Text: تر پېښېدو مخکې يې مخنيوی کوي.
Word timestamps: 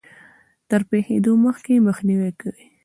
تر 0.69 0.81
پېښېدو 0.89 1.31
مخکې 1.45 1.71
يې 1.75 1.83
مخنيوی 1.87 2.31
کوي. 2.41 2.65